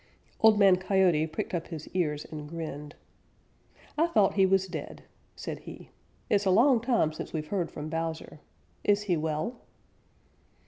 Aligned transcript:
Old 0.39 0.57
Man 0.57 0.77
Coyote 0.77 1.27
pricked 1.27 1.53
up 1.53 1.67
his 1.67 1.87
ears 1.89 2.25
and 2.25 2.49
grinned. 2.49 2.95
"I 3.99 4.07
thought 4.07 4.33
he 4.33 4.47
was 4.47 4.65
dead," 4.65 5.03
said 5.35 5.59
he. 5.59 5.91
"It's 6.27 6.45
a 6.47 6.49
long 6.49 6.79
time 6.81 7.13
since 7.13 7.33
we've 7.33 7.49
heard 7.49 7.69
from 7.69 7.87
Bowser. 7.87 8.39
Is 8.83 9.03
he 9.03 9.15
well?" 9.15 9.61